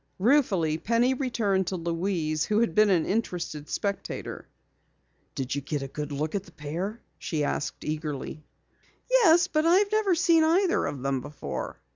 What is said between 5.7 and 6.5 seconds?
a good look at